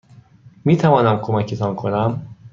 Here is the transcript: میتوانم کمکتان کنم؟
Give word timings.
میتوانم 0.65 1.19
کمکتان 1.21 1.75
کنم؟ 1.75 2.27